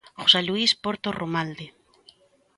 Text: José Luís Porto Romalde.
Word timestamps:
José 0.21 0.39
Luís 0.47 0.71
Porto 0.83 1.09
Romalde. 1.21 1.67